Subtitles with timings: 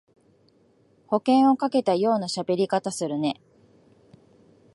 [1.09, 3.39] 保険をかけたようなしゃべり方するね